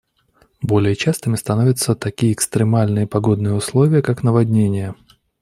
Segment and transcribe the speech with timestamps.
[0.63, 4.95] Более частыми становятся такие экстремальные погодные условия, как наводнения.